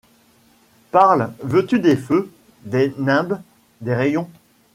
[0.89, 1.31] Parle.
[1.43, 2.31] Veux-tu des feux,
[2.65, 3.39] des nimbes,
[3.81, 4.27] des rayons?